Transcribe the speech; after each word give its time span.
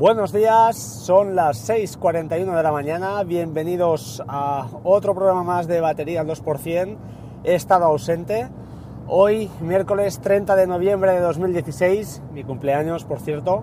Buenos 0.00 0.32
días, 0.32 0.78
son 0.78 1.36
las 1.36 1.68
6.41 1.68 2.56
de 2.56 2.62
la 2.62 2.72
mañana, 2.72 3.22
bienvenidos 3.22 4.22
a 4.26 4.66
otro 4.82 5.14
programa 5.14 5.44
más 5.44 5.66
de 5.66 5.82
batería 5.82 6.22
al 6.22 6.26
2%. 6.26 6.96
He 7.44 7.54
estado 7.54 7.84
ausente, 7.84 8.48
hoy 9.08 9.50
miércoles 9.60 10.18
30 10.22 10.56
de 10.56 10.66
noviembre 10.66 11.12
de 11.12 11.20
2016, 11.20 12.22
mi 12.32 12.44
cumpleaños 12.44 13.04
por 13.04 13.20
cierto. 13.20 13.62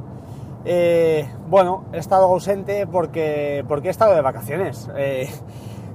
Eh, 0.63 1.27
bueno, 1.49 1.85
he 1.91 1.97
estado 1.97 2.25
ausente 2.25 2.85
porque, 2.85 3.65
porque 3.67 3.87
he 3.87 3.91
estado 3.91 4.13
de 4.13 4.21
vacaciones. 4.21 4.91
Eh, 4.95 5.27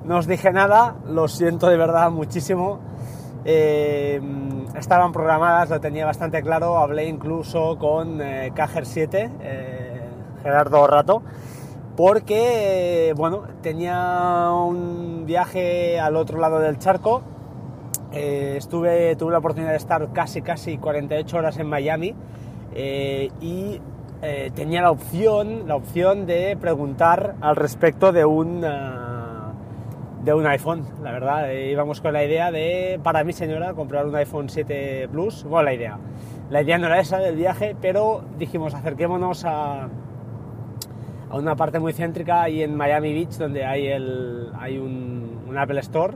no 0.05 0.19
os 0.19 0.27
dije 0.27 0.51
nada, 0.51 0.97
lo 1.07 1.29
siento 1.29 1.69
de 1.69 1.77
verdad 1.77 2.11
muchísimo. 2.11 2.81
Eh, 3.45 4.21
estaban 4.77 5.13
programadas, 5.13 5.71
lo 5.71 5.81
tenía 5.81 6.05
bastante 6.05 6.43
claro, 6.43 6.79
hablé 6.79 7.07
incluso 7.07 7.79
con 7.79 8.21
eh, 8.21 8.53
7, 8.83 9.31
eh, 9.41 9.92
Gerardo 10.43 10.87
Rato, 10.87 11.23
porque, 11.97 13.13
bueno, 13.17 13.43
tenía 13.63 14.51
un 14.53 15.25
viaje 15.27 16.01
al 16.01 16.17
otro 16.17 16.39
lado 16.39 16.59
del 16.59 16.79
charco, 16.79 17.23
eh, 18.13 18.55
estuve, 18.59 19.17
tuve 19.17 19.33
la 19.33 19.39
oportunidad 19.39 19.71
de 19.71 19.77
estar 19.77 20.13
casi, 20.13 20.43
casi 20.43 20.79
48 20.79 21.37
horas 21.37 21.59
en 21.59 21.67
Miami 21.67 22.15
eh, 22.75 23.31
y 23.41 23.81
eh, 24.23 24.51
tenía 24.55 24.83
la 24.83 24.91
opción, 24.91 25.67
la 25.67 25.77
opción 25.77 26.27
de 26.27 26.57
preguntar 26.61 27.35
al 27.41 27.57
respecto 27.57 28.13
de 28.13 28.25
un... 28.25 28.65
Uh, 28.65 29.03
de 30.23 30.33
un 30.33 30.47
iPhone, 30.47 30.85
la 31.03 31.13
verdad. 31.13 31.51
Eh, 31.51 31.71
íbamos 31.71 32.01
con 32.01 32.13
la 32.13 32.25
idea 32.25 32.51
de, 32.51 33.01
para 33.03 33.25
mi 33.25 33.33
señora, 33.33 33.75
comprar 33.75 34.07
un 34.07 34.15
iPhone 34.15 34.49
7 34.49 35.09
Plus. 35.11 35.45
Bueno, 35.45 35.65
la 35.65 35.75
idea. 35.75 35.99
La 36.51 36.63
idea 36.63 36.79
no 36.79 36.87
era 36.87 37.01
esa 37.01 37.19
del 37.19 37.37
viaje, 37.37 37.75
pero 37.81 38.23
dijimos, 38.39 38.75
acerquémonos 38.75 39.45
a, 39.45 39.89
a 41.33 41.37
una 41.37 41.57
parte 41.57 41.79
muy 41.79 41.95
céntrica 41.95 42.49
y 42.51 42.63
en 42.63 42.77
Miami 42.77 43.15
Beach, 43.15 43.39
donde 43.39 43.65
hay, 43.65 43.87
el, 43.87 44.53
hay 44.59 44.77
un, 44.77 45.57
Apple 45.57 45.81
Store. 45.81 46.15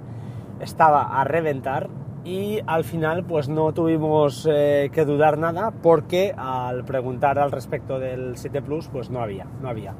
Estaba 0.60 1.20
a 1.20 1.24
reventar 1.24 1.88
y 2.24 2.60
al 2.66 2.84
final 2.84 3.24
pues 3.24 3.48
no 3.48 3.72
tuvimos 3.72 4.46
eh, 4.50 4.90
que 4.92 5.04
dudar 5.04 5.38
nada 5.38 5.70
porque 5.82 6.34
al 6.36 6.84
preguntar 6.84 7.38
al 7.38 7.50
respecto 7.50 7.98
del 7.98 8.36
7 8.36 8.62
Plus 8.62 8.88
pues 8.88 9.10
no 9.10 9.20
había, 9.20 9.46
no 9.62 9.68
había. 9.68 9.94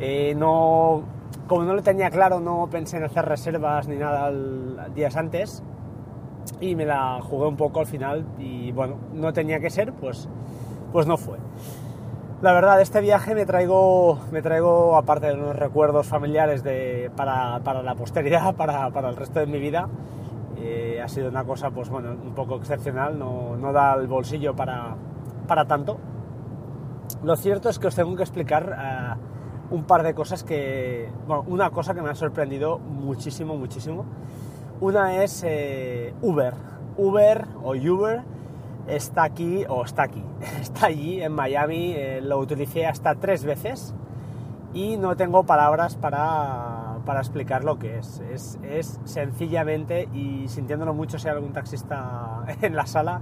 Eh, 0.00 0.34
no, 0.36 1.02
como 1.46 1.64
no 1.64 1.74
lo 1.74 1.82
tenía 1.82 2.10
claro, 2.10 2.40
no 2.40 2.68
pensé 2.70 2.96
en 2.96 3.04
hacer 3.04 3.24
reservas 3.26 3.86
ni 3.86 3.96
nada 3.96 4.32
días 4.94 5.16
antes 5.16 5.62
y 6.60 6.74
me 6.74 6.84
la 6.84 7.20
jugué 7.20 7.46
un 7.46 7.56
poco 7.56 7.80
al 7.80 7.86
final 7.86 8.26
y 8.38 8.72
bueno, 8.72 8.96
no 9.12 9.32
tenía 9.32 9.60
que 9.60 9.70
ser, 9.70 9.92
pues, 9.92 10.28
pues 10.92 11.06
no 11.06 11.16
fue. 11.16 11.38
La 12.40 12.52
verdad, 12.52 12.80
este 12.80 13.00
viaje 13.00 13.34
me 13.34 13.46
traigo, 13.46 14.20
me 14.30 14.42
traigo 14.42 14.96
aparte 14.96 15.26
de 15.26 15.34
unos 15.34 15.56
recuerdos 15.56 16.06
familiares 16.06 16.62
de, 16.62 17.10
para, 17.16 17.58
para 17.64 17.82
la 17.82 17.96
posteridad, 17.96 18.54
para, 18.56 18.90
para, 18.90 19.08
el 19.08 19.16
resto 19.16 19.40
de 19.40 19.46
mi 19.46 19.58
vida. 19.58 19.88
Eh, 20.56 21.00
ha 21.02 21.08
sido 21.08 21.30
una 21.30 21.42
cosa, 21.42 21.72
pues 21.72 21.88
bueno, 21.88 22.12
un 22.12 22.34
poco 22.34 22.54
excepcional, 22.54 23.18
no, 23.18 23.56
no 23.56 23.72
da 23.72 23.94
el 23.94 24.06
bolsillo 24.06 24.54
para, 24.54 24.94
para 25.48 25.64
tanto. 25.64 25.98
Lo 27.24 27.34
cierto 27.34 27.70
es 27.70 27.80
que 27.80 27.88
os 27.88 27.96
tengo 27.96 28.14
que 28.14 28.22
explicar 28.22 29.18
uh, 29.72 29.74
un 29.74 29.82
par 29.82 30.04
de 30.04 30.14
cosas 30.14 30.44
que, 30.44 31.10
bueno, 31.26 31.44
una 31.48 31.70
cosa 31.70 31.92
que 31.92 32.02
me 32.02 32.10
ha 32.10 32.14
sorprendido 32.14 32.78
muchísimo, 32.78 33.56
muchísimo. 33.56 34.04
Una 34.80 35.24
es 35.24 35.42
eh, 35.44 36.14
Uber. 36.22 36.54
Uber 36.98 37.48
o 37.64 37.74
Uber 37.74 38.22
está 38.88 39.22
aquí, 39.24 39.64
o 39.68 39.84
está 39.84 40.04
aquí, 40.04 40.24
está 40.60 40.86
allí 40.86 41.22
en 41.22 41.32
Miami, 41.32 41.92
eh, 41.92 42.20
lo 42.22 42.38
utilicé 42.38 42.86
hasta 42.86 43.14
tres 43.14 43.44
veces 43.44 43.94
y 44.74 44.96
no 44.96 45.16
tengo 45.16 45.44
palabras 45.44 45.96
para, 45.96 46.98
para 47.04 47.20
explicar 47.20 47.64
lo 47.64 47.78
que 47.78 47.98
es. 47.98 48.20
es. 48.32 48.58
es. 48.62 49.00
sencillamente, 49.04 50.08
y 50.12 50.48
sintiéndolo 50.48 50.94
mucho 50.94 51.18
si 51.18 51.28
hay 51.28 51.34
algún 51.34 51.52
taxista 51.52 52.44
en 52.62 52.76
la 52.76 52.86
sala, 52.86 53.20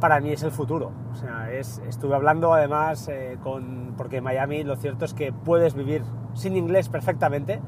para 0.00 0.20
mí 0.20 0.30
es 0.32 0.42
el 0.42 0.50
futuro. 0.50 0.92
O 1.12 1.16
sea, 1.16 1.52
es, 1.52 1.80
estuve 1.86 2.14
hablando 2.14 2.54
además 2.54 3.08
eh, 3.08 3.38
con. 3.42 3.94
Porque 3.96 4.18
en 4.18 4.24
Miami 4.24 4.64
lo 4.64 4.76
cierto 4.76 5.04
es 5.04 5.12
que 5.12 5.32
puedes 5.32 5.74
vivir 5.74 6.02
sin 6.34 6.56
inglés 6.56 6.88
perfectamente, 6.88 7.60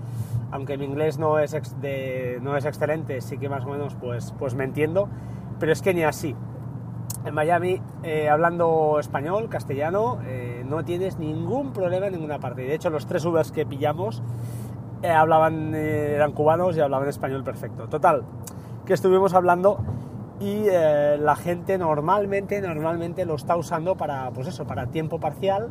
aunque 0.51 0.79
mi 0.79 0.87
inglés 0.87 1.19
no 1.19 1.39
es, 1.39 1.53
de, 1.81 2.39
no 2.43 2.57
es 2.57 2.65
excelente, 2.65 3.21
sí 3.21 3.37
que 3.37 3.49
más 3.49 3.65
o 3.65 3.69
menos 3.69 3.95
pues, 3.97 4.33
pues 4.39 4.55
me 4.55 4.65
entiendo, 4.65 5.09
pero 5.59 5.73
es 5.73 5.83
que 5.83 5.93
ni 5.93 6.05
así. 6.05 6.35
En 7.25 7.35
Miami, 7.35 7.81
eh, 8.03 8.29
hablando 8.29 8.99
español, 8.99 9.49
castellano, 9.49 10.19
eh, 10.27 10.65
no 10.69 10.85
tienes 10.85 11.19
ningún 11.19 11.73
problema 11.73 12.07
en 12.07 12.15
ninguna 12.15 12.41
parte. 12.41 12.63
De 12.63 12.75
hecho, 12.75 12.91
los 12.91 13.07
tres 13.07 13.25
Ubers 13.25 13.53
que 13.53 13.65
pillamos 13.65 14.23
eh, 15.03 15.11
hablaban, 15.11 15.73
eran 15.75 16.33
cubanos 16.33 16.77
y 16.77 16.81
hablaban 16.81 17.09
español 17.09 17.45
perfecto. 17.45 17.89
Total, 17.89 18.25
que 18.87 18.95
estuvimos 18.95 19.35
hablando 19.35 19.79
y 20.41 20.67
la 20.67 21.37
gente 21.37 21.79
normalmente, 21.79 22.61
normalmente 22.61 23.25
lo 23.25 23.37
está 23.37 23.57
usando 23.57 23.95
para, 23.97 24.29
pues 24.33 24.49
eso, 24.49 24.67
para 24.67 24.87
tiempo 24.87 25.21
parcial, 25.21 25.71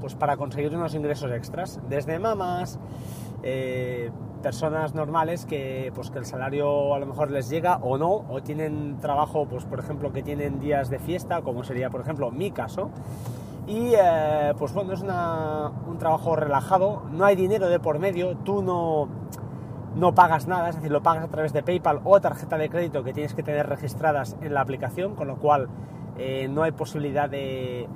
pues 0.00 0.14
para 0.14 0.36
conseguir 0.36 0.72
unos 0.76 0.94
ingresos 0.94 1.32
extras, 1.32 1.80
desde 1.88 2.20
mamás, 2.20 2.78
eh, 3.42 4.10
personas 4.42 4.94
normales 4.94 5.46
que, 5.46 5.92
pues 5.94 6.10
que 6.10 6.18
el 6.18 6.26
salario 6.26 6.94
a 6.94 6.98
lo 6.98 7.06
mejor 7.06 7.30
les 7.30 7.48
llega 7.48 7.76
o 7.78 7.98
no, 7.98 8.24
o 8.28 8.42
tienen 8.42 8.98
trabajo, 8.98 9.46
pues 9.46 9.64
por 9.64 9.78
ejemplo, 9.78 10.12
que 10.12 10.22
tienen 10.22 10.60
días 10.60 10.90
de 10.90 10.98
fiesta, 10.98 11.42
como 11.42 11.64
sería 11.64 11.90
por 11.90 12.00
ejemplo 12.00 12.30
mi 12.30 12.50
caso, 12.50 12.90
y 13.66 13.94
eh, 13.94 14.54
pues 14.58 14.72
bueno, 14.72 14.92
es 14.92 15.00
un 15.02 15.98
trabajo 15.98 16.36
relajado, 16.36 17.02
no 17.10 17.24
hay 17.24 17.34
dinero 17.34 17.68
de 17.68 17.80
por 17.80 17.98
medio, 17.98 18.36
tú 18.36 18.62
no 18.62 19.08
no 19.96 20.14
pagas 20.14 20.46
nada, 20.46 20.68
es 20.68 20.76
decir, 20.76 20.92
lo 20.92 21.02
pagas 21.02 21.24
a 21.24 21.28
través 21.28 21.54
de 21.54 21.62
PayPal 21.62 22.00
o 22.04 22.20
tarjeta 22.20 22.58
de 22.58 22.68
crédito 22.68 23.02
que 23.02 23.14
tienes 23.14 23.32
que 23.34 23.42
tener 23.42 23.66
registradas 23.66 24.36
en 24.42 24.52
la 24.52 24.60
aplicación, 24.60 25.14
con 25.14 25.26
lo 25.26 25.36
cual 25.36 25.68
eh, 26.18 26.48
no 26.48 26.62
hay 26.62 26.72
posibilidad 26.72 27.30
de, 27.30 27.88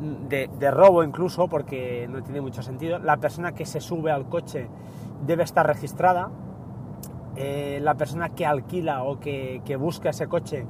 de, 0.00 0.70
robo 0.70 1.02
incluso, 1.02 1.48
porque 1.48 2.08
no 2.10 2.22
tiene 2.22 2.40
mucho 2.40 2.62
sentido. 2.62 2.98
La 2.98 3.16
persona 3.16 3.52
que 3.52 3.66
se 3.66 3.80
sube 3.80 4.10
al 4.10 4.28
coche 4.28 4.68
debe 5.26 5.44
estar 5.44 5.66
registrada. 5.66 6.30
Eh, 7.36 7.80
la 7.82 7.94
persona 7.94 8.28
que 8.30 8.46
alquila 8.46 9.02
o 9.02 9.18
que, 9.18 9.60
que, 9.64 9.74
busca 9.74 10.10
ese 10.10 10.28
coche 10.28 10.66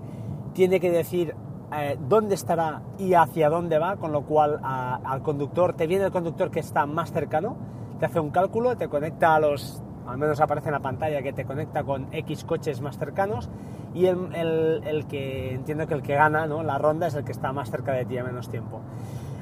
tiene 0.55 0.81
que 0.81 0.91
decir 0.91 1.35
eh, 1.77 1.99
dónde 2.09 2.35
estará 2.35 2.83
y 2.99 3.15
hacia 3.15 3.51
dónde 3.51 3.79
va, 3.79 3.97
con 3.97 4.13
lo 4.13 4.23
cual 4.23 4.61
al 4.63 5.23
conductor, 5.23 5.75
te 5.75 5.87
viene 5.87 6.07
el 6.07 6.13
conductor 6.13 6.51
que 6.51 6.61
está 6.61 6.87
más 6.87 7.13
cercano, 7.13 7.57
te 7.99 8.07
hace 8.07 8.21
un 8.21 8.31
cálculo, 8.31 8.77
te 8.77 8.89
conecta 8.89 9.35
a 9.35 9.41
los 9.41 9.84
al 10.07 10.19
menos 10.19 10.41
aparece 10.41 10.69
en 10.69 10.73
la 10.73 10.81
pantalla 10.81 11.23
que 11.23 11.33
te 11.33 11.45
conecta 11.45 11.85
con 11.85 12.09
X 12.13 12.45
coches 12.45 12.81
más 12.81 12.99
cercanos 12.99 13.49
y 13.95 14.07
el, 14.07 15.07
que 15.09 15.55
entiendo 15.55 15.87
que 15.87 15.95
el 15.95 16.03
que 16.03 16.15
gana 16.15 16.47
¿no? 16.47 16.63
la 16.63 16.79
ronda 16.79 17.07
es 17.07 17.15
el 17.15 17.25
que 17.25 17.33
está 17.33 17.53
más 17.53 17.71
cerca 17.71 17.93
de 17.93 18.05
ti 18.05 18.19
a 18.19 18.25
menos 18.25 18.49
tiempo. 18.49 18.81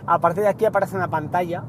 A 0.06 0.18
partir 0.18 0.42
de 0.42 0.48
aquí 0.48 0.64
aparece 0.64 0.96
una 0.96 1.08
pantalla 1.08 1.64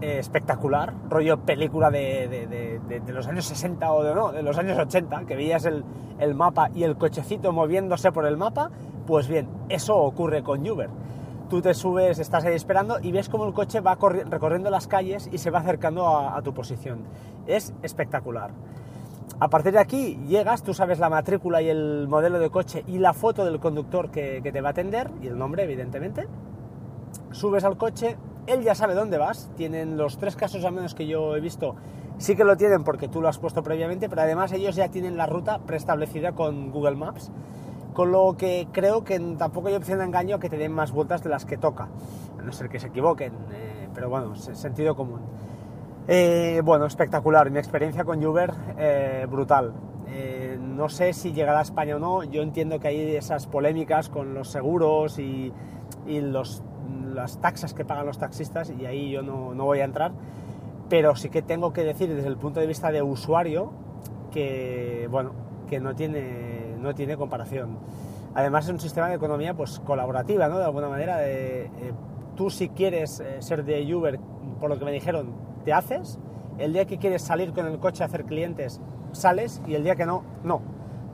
eh, 0.00 0.18
espectacular, 0.18 0.92
rollo 1.08 1.38
película 1.38 1.90
de, 1.90 2.28
de, 2.28 2.46
de, 2.46 3.00
de, 3.00 3.12
los 3.12 3.26
años 3.26 3.46
60 3.46 3.92
o 3.92 4.02
de, 4.02 4.14
no, 4.14 4.32
de 4.32 4.42
los 4.42 4.58
años 4.58 4.78
80, 4.78 5.24
que 5.24 5.36
veías 5.36 5.64
el, 5.64 5.84
el 6.18 6.34
mapa 6.34 6.70
y 6.74 6.82
el 6.82 6.96
cochecito 6.96 7.52
moviéndose 7.52 8.12
por 8.12 8.26
el 8.26 8.36
mapa, 8.36 8.70
pues 9.06 9.28
bien, 9.28 9.48
eso 9.68 9.96
ocurre 9.96 10.42
con 10.42 10.68
Uber 10.68 10.90
tú 11.48 11.62
te 11.62 11.74
subes, 11.74 12.18
estás 12.18 12.44
ahí 12.44 12.54
esperando 12.54 12.98
y 13.00 13.12
ves 13.12 13.28
cómo 13.28 13.46
el 13.46 13.52
coche 13.52 13.80
va 13.80 13.96
recorriendo 14.28 14.70
las 14.70 14.86
calles 14.86 15.28
y 15.32 15.38
se 15.38 15.50
va 15.50 15.60
acercando 15.60 16.06
a, 16.06 16.36
a, 16.36 16.42
tu 16.42 16.52
posición. 16.52 17.00
Es 17.46 17.72
espectacular. 17.82 18.50
A 19.38 19.48
partir 19.48 19.72
de 19.72 19.78
aquí 19.78 20.18
llegas, 20.26 20.62
tú 20.62 20.72
sabes 20.72 20.98
la 20.98 21.10
matrícula 21.10 21.60
y 21.60 21.68
el 21.68 22.06
modelo 22.08 22.38
de 22.38 22.50
coche 22.50 22.84
y 22.86 22.98
la 22.98 23.12
foto 23.12 23.44
del 23.44 23.60
conductor 23.60 24.10
que, 24.10 24.40
que 24.42 24.52
te 24.52 24.60
va 24.60 24.68
a 24.68 24.70
atender 24.70 25.10
y 25.20 25.26
el 25.26 25.38
nombre, 25.38 25.64
evidentemente. 25.64 26.26
Subes 27.32 27.64
al 27.64 27.76
coche, 27.76 28.16
él 28.46 28.62
ya 28.62 28.74
sabe 28.74 28.94
dónde 28.94 29.18
vas. 29.18 29.50
Tienen 29.56 29.96
los 29.96 30.18
tres 30.18 30.36
casos 30.36 30.64
al 30.64 30.72
menos 30.72 30.94
que 30.94 31.06
yo 31.06 31.36
he 31.36 31.40
visto, 31.40 31.76
sí 32.18 32.34
que 32.34 32.44
lo 32.44 32.56
tienen 32.56 32.84
porque 32.84 33.08
tú 33.08 33.20
lo 33.20 33.28
has 33.28 33.38
puesto 33.38 33.62
previamente, 33.62 34.08
pero 34.08 34.22
además 34.22 34.52
ellos 34.52 34.74
ya 34.76 34.88
tienen 34.88 35.16
la 35.16 35.26
ruta 35.26 35.58
preestablecida 35.58 36.32
con 36.32 36.70
Google 36.70 36.96
Maps 36.96 37.30
con 37.96 38.12
lo 38.12 38.36
que 38.36 38.68
creo 38.72 39.04
que 39.04 39.18
tampoco 39.38 39.68
hay 39.68 39.74
opción 39.74 40.00
de 40.00 40.04
engaño 40.04 40.38
que 40.38 40.50
te 40.50 40.58
den 40.58 40.70
más 40.70 40.92
vueltas 40.92 41.22
de 41.22 41.30
las 41.30 41.46
que 41.46 41.56
toca, 41.56 41.88
a 42.38 42.42
no 42.42 42.52
ser 42.52 42.68
que 42.68 42.78
se 42.78 42.88
equivoquen, 42.88 43.32
eh, 43.54 43.88
pero 43.94 44.10
bueno, 44.10 44.36
sentido 44.36 44.94
común. 44.94 45.20
Eh, 46.06 46.60
bueno, 46.62 46.84
espectacular, 46.84 47.50
mi 47.50 47.58
experiencia 47.58 48.04
con 48.04 48.22
Uber, 48.22 48.52
eh, 48.76 49.26
brutal. 49.30 49.72
no 50.60 50.90
sé 50.90 51.14
si 51.14 51.32
llegará 51.32 51.60
a 51.60 51.62
España 51.62 51.96
o 51.96 51.98
no, 51.98 52.22
yo 52.22 52.42
entiendo 52.42 52.78
que 52.78 52.88
hay 52.88 53.16
esas 53.16 53.46
polémicas 53.46 54.10
con 54.10 54.34
los 54.34 54.50
seguros 54.50 55.18
y, 55.18 55.50
y 56.06 56.20
los, 56.20 56.62
las 57.14 57.40
taxas 57.40 57.72
que 57.72 57.86
pagan 57.86 58.04
los 58.04 58.18
taxistas 58.18 58.74
y 58.78 58.84
ahí 58.84 59.10
yo 59.10 59.22
no, 59.22 59.54
no 59.54 59.64
voy 59.64 59.80
a 59.80 59.84
entrar, 59.84 60.12
pero 60.90 61.16
sí 61.16 61.30
que 61.30 61.40
tengo 61.40 61.72
que 61.72 61.82
decir 61.82 62.14
desde 62.14 62.28
el 62.28 62.36
punto 62.36 62.60
de 62.60 62.66
vista 62.66 62.92
de 62.92 63.00
usuario 63.00 63.72
que, 64.32 65.08
bueno, 65.10 65.32
que 65.66 65.80
no 65.80 65.94
tiene, 65.94 66.55
no 66.76 66.94
tiene 66.94 67.16
comparación. 67.16 67.78
Además 68.34 68.66
es 68.66 68.70
un 68.70 68.80
sistema 68.80 69.08
de 69.08 69.14
economía 69.14 69.54
pues 69.54 69.80
colaborativa, 69.80 70.48
¿no? 70.48 70.58
De 70.58 70.64
alguna 70.64 70.88
manera, 70.88 71.20
eh, 71.22 71.70
tú 72.36 72.50
si 72.50 72.68
quieres 72.68 73.20
eh, 73.20 73.40
ser 73.40 73.64
de 73.64 73.94
Uber, 73.94 74.20
por 74.60 74.68
lo 74.68 74.78
que 74.78 74.84
me 74.84 74.92
dijeron, 74.92 75.32
te 75.64 75.72
haces. 75.72 76.18
El 76.58 76.72
día 76.72 76.84
que 76.84 76.98
quieres 76.98 77.22
salir 77.22 77.52
con 77.52 77.66
el 77.66 77.78
coche 77.78 78.02
a 78.02 78.06
hacer 78.06 78.24
clientes, 78.24 78.80
sales 79.12 79.62
y 79.66 79.74
el 79.74 79.84
día 79.84 79.96
que 79.96 80.04
no, 80.04 80.22
no. 80.44 80.60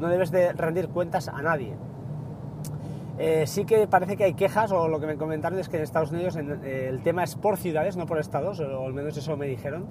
No 0.00 0.08
debes 0.08 0.32
de 0.32 0.52
rendir 0.52 0.88
cuentas 0.88 1.28
a 1.28 1.40
nadie. 1.42 1.74
Eh, 3.18 3.46
sí 3.46 3.64
que 3.64 3.86
parece 3.86 4.16
que 4.16 4.24
hay 4.24 4.34
quejas, 4.34 4.72
o 4.72 4.88
lo 4.88 4.98
que 4.98 5.06
me 5.06 5.16
comentaron 5.16 5.58
es 5.60 5.68
que 5.68 5.76
en 5.76 5.84
Estados 5.84 6.10
Unidos 6.10 6.34
el 6.34 7.02
tema 7.02 7.22
es 7.22 7.36
por 7.36 7.56
ciudades, 7.56 7.96
no 7.96 8.06
por 8.06 8.18
estados, 8.18 8.58
o 8.58 8.84
al 8.84 8.94
menos 8.94 9.16
eso 9.16 9.36
me 9.36 9.46
dijeron. 9.46 9.86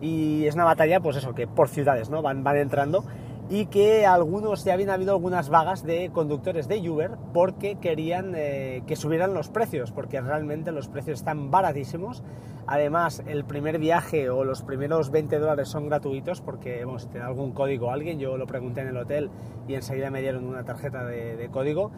Y 0.00 0.44
es 0.46 0.56
una 0.56 0.64
batalla, 0.64 0.98
pues 0.98 1.16
eso, 1.16 1.34
que 1.34 1.46
por 1.46 1.68
ciudades, 1.68 2.10
¿no? 2.10 2.20
Van, 2.20 2.42
van 2.42 2.56
entrando 2.56 3.04
y 3.50 3.66
que 3.66 4.06
algunos 4.06 4.64
ya 4.64 4.72
habían 4.72 4.90
habido 4.90 5.12
algunas 5.12 5.50
vagas 5.50 5.82
de 5.82 6.10
conductores 6.12 6.66
de 6.66 6.88
Uber 6.88 7.12
porque 7.34 7.76
querían 7.76 8.32
eh, 8.34 8.82
que 8.86 8.96
subieran 8.96 9.34
los 9.34 9.50
precios, 9.50 9.92
porque 9.92 10.20
realmente 10.20 10.72
los 10.72 10.88
precios 10.88 11.18
están 11.18 11.50
baratísimos. 11.50 12.22
Además, 12.66 13.22
el 13.26 13.44
primer 13.44 13.78
viaje 13.78 14.30
o 14.30 14.44
los 14.44 14.62
primeros 14.62 15.10
20 15.10 15.38
dólares 15.38 15.68
son 15.68 15.88
gratuitos 15.88 16.40
porque, 16.40 16.84
bueno, 16.84 16.98
si 16.98 17.08
te 17.08 17.18
da 17.18 17.26
algún 17.26 17.52
código 17.52 17.90
alguien, 17.90 18.18
yo 18.18 18.38
lo 18.38 18.46
pregunté 18.46 18.80
en 18.80 18.88
el 18.88 18.96
hotel 18.96 19.30
y 19.68 19.74
enseguida 19.74 20.10
me 20.10 20.22
dieron 20.22 20.46
una 20.46 20.64
tarjeta 20.64 21.04
de, 21.04 21.48
código. 21.52 21.90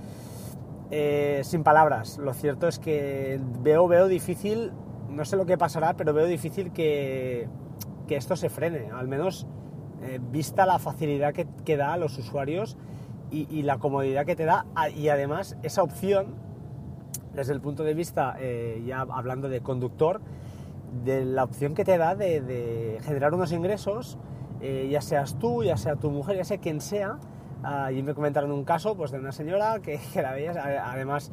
Eh, 0.90 1.42
sin 1.44 1.62
palabras, 1.62 2.19
lo 2.19 2.34
cierto 2.34 2.66
es 2.66 2.81
que 2.81 3.40
veo, 3.60 3.87
veo 3.87 4.08
difícil, 4.08 4.72
no 5.08 5.25
sé 5.25 5.37
lo 5.37 5.46
que 5.46 5.56
pasará, 5.56 5.94
pero 5.94 6.12
veo 6.12 6.26
difícil 6.26 6.72
que, 6.72 7.49
que 8.08 8.16
esto 8.16 8.34
se 8.34 8.50
frene, 8.50 8.90
al 8.92 9.06
menos 9.06 9.46
eh, 10.02 10.20
vista 10.31 10.66
la 10.66 10.78
facilidad 10.78 11.32
que, 11.32 11.76
da 11.76 11.94
a 11.94 11.96
los 11.96 12.19
usuarios 12.19 12.76
y, 13.31 13.62
la 13.62 13.78
comodidad 13.78 14.25
que 14.25 14.37
te 14.37 14.44
da 14.44 14.66
y 14.94 15.08
además 15.08 15.56
esa 15.62 15.82
opción 15.82 16.34
desde 17.34 17.52
el 17.52 17.60
punto 17.60 17.82
de 17.82 17.93
vista 17.93 18.37
eh, 18.38 18.82
ya 18.87 19.00
hablando 19.00 19.48
de 19.48 19.60
conductor 19.60 20.20
de 21.04 21.25
la 21.25 21.44
opción 21.44 21.75
que 21.75 21.84
te 21.84 21.98
da 21.98 22.14
de, 22.14 22.98
generar 23.04 23.34
unos 23.34 23.52
ingresos 23.52 24.16
eh, 24.60 24.88
ya 24.90 25.00
seas 25.00 25.38
tú 25.38 25.64
ya 25.64 25.76
sea 25.76 25.96
tu 25.96 26.10
mujer 26.10 26.37
ya 26.37 26.44
sea 26.44 26.58
quien 26.58 26.81
sea. 26.81 27.19
Ah, 27.62 27.90
y 27.90 28.02
me 28.02 28.14
comentaron 28.14 28.52
un 28.52 28.64
caso 28.64 28.96
pues 28.96 29.10
de 29.10 29.19
una 29.19 29.32
señora 29.32 29.81
que, 29.81 29.99
la 30.22 30.32
veías 30.32 30.56
además 30.56 31.32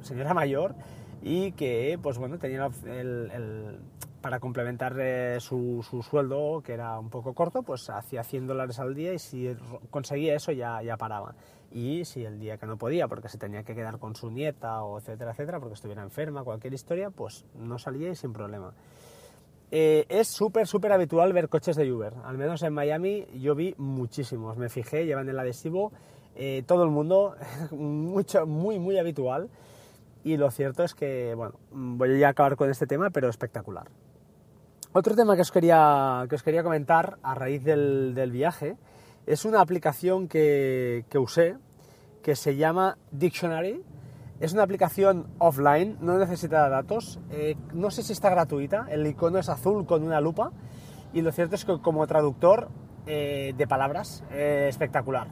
señora 0.00 0.32
mayor 0.32 0.74
y 1.22 1.52
que 1.52 1.98
pues 2.02 2.18
bueno 2.18 2.38
tenía 2.38 2.70
el 2.86 3.80
para 4.24 4.40
complementar 4.40 4.96
eh, 4.98 5.36
su, 5.38 5.84
sueldo, 6.02 6.62
que 6.64 6.72
era 6.72 6.98
un 6.98 7.10
poco 7.10 7.34
corto, 7.34 7.62
pues 7.62 7.90
hacía 7.90 8.24
100 8.24 8.46
dólares 8.46 8.78
al 8.78 8.94
día 8.94 9.12
y 9.12 9.18
si 9.18 9.54
conseguía 9.90 10.34
eso 10.34 10.50
ya, 10.50 10.80
ya 10.82 10.96
paraba. 10.96 11.34
Y 11.70 12.06
si 12.06 12.24
el 12.24 12.40
día 12.40 12.56
que 12.56 12.64
no 12.64 12.78
podía, 12.78 13.06
porque 13.06 13.28
se 13.28 13.36
tenía 13.36 13.64
que 13.64 13.74
quedar 13.74 13.98
con 13.98 14.16
su 14.16 14.30
nieta 14.30 14.82
o 14.82 14.98
etcétera, 14.98 15.32
etcétera, 15.32 15.60
porque 15.60 15.74
estuviera 15.74 16.02
enferma, 16.02 16.42
cualquier 16.42 16.72
historia, 16.72 17.10
pues 17.10 17.44
no 17.54 17.78
salía 17.78 18.08
y 18.08 18.14
sin 18.14 18.32
problema. 18.32 18.72
Eh, 19.70 20.06
es 20.08 20.28
súper, 20.28 20.66
súper 20.66 20.92
habitual 20.92 21.34
ver 21.34 21.50
coches 21.50 21.76
de 21.76 21.92
Uber. 21.92 22.14
Al 22.24 22.38
menos 22.38 22.62
en 22.62 22.72
Miami 22.72 23.26
yo 23.38 23.54
vi 23.54 23.74
muchísimos. 23.76 24.56
Me 24.56 24.70
fijé, 24.70 25.04
llevan 25.04 25.28
el 25.28 25.38
adhesivo. 25.38 25.92
Eh, 26.34 26.62
todo 26.66 26.84
el 26.84 26.90
mundo, 26.90 27.36
mucho, 27.72 28.46
muy, 28.46 28.78
muy 28.78 28.96
habitual. 28.96 29.50
Y 30.24 30.38
lo 30.38 30.50
cierto 30.50 30.82
es 30.82 30.94
que, 30.94 31.34
bueno, 31.34 31.54
voy 31.70 32.24
a 32.24 32.30
acabar 32.30 32.56
con 32.56 32.70
este 32.70 32.86
tema, 32.86 33.10
pero 33.10 33.28
espectacular. 33.28 33.88
Otro 34.92 35.14
tema 35.14 35.36
que 35.36 35.42
os 35.42 35.52
quería, 35.52 36.24
que 36.30 36.36
os 36.36 36.42
quería 36.42 36.62
comentar 36.62 37.18
a 37.22 37.34
raíz 37.34 37.62
del, 37.62 38.30
viaje 38.32 38.76
es 39.26 39.44
una 39.44 39.60
aplicación 39.60 40.26
que, 40.26 41.04
usé 41.14 41.56
que 42.22 42.36
se 42.36 42.56
llama 42.56 42.96
Dictionary. 43.10 43.82
Es 44.40 44.54
una 44.54 44.62
aplicación 44.62 45.26
offline, 45.38 45.98
no 46.00 46.16
necesita 46.18 46.68
datos. 46.70 47.20
Eh, 47.30 47.56
no 47.74 47.90
sé 47.90 48.02
si 48.02 48.14
está 48.14 48.30
gratuita, 48.30 48.86
el 48.88 49.06
icono 49.06 49.38
es 49.38 49.50
azul 49.50 49.84
con 49.84 50.02
una 50.04 50.22
lupa. 50.22 50.52
Y 51.12 51.20
lo 51.20 51.32
cierto 51.32 51.54
es 51.54 51.66
que 51.66 51.78
como 51.80 52.06
traductor 52.06 52.68
eh, 53.06 53.54
de 53.56 53.66
palabras 53.66 54.24
eh, 54.30 54.66
espectacular. 54.68 55.28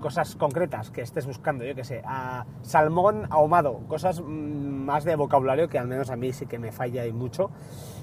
cosas 0.00 0.36
concretas 0.36 0.90
que 0.90 1.00
estés 1.00 1.26
buscando, 1.26 1.64
yo 1.64 1.74
que 1.74 1.84
sé, 1.84 2.00
a 2.04 2.46
salmón 2.62 3.26
ahumado, 3.30 3.80
cosas 3.88 4.20
mm, 4.20 4.24
más 4.24 5.04
de 5.04 5.16
vocabulario 5.16 5.68
que 5.68 5.78
al 5.78 5.88
menos 5.88 6.10
a 6.10 6.16
mí 6.16 6.32
sí 6.32 6.46
que 6.46 6.58
me 6.58 6.70
falla 6.70 7.06
y 7.06 7.12
mucho. 7.12 7.50